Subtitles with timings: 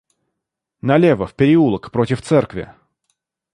[0.81, 2.73] Налево, в переулок, против церкви!